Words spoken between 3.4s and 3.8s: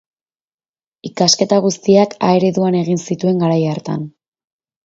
garai